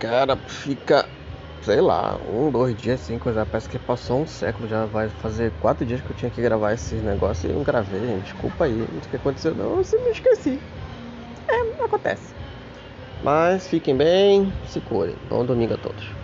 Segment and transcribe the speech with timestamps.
[0.00, 1.06] Cara, fica,
[1.60, 3.44] sei lá, um, dois dias cinco coisa.
[3.44, 6.72] Parece que passou um século, já vai fazer quatro dias que eu tinha que gravar
[6.72, 8.32] esse negócio e não gravei, gente.
[8.32, 10.58] Desculpa aí, o que aconteceu, não, eu me esqueci.
[11.46, 12.34] É, acontece.
[13.22, 15.16] Mas fiquem bem, se curem.
[15.28, 16.20] Bom domingo a todos.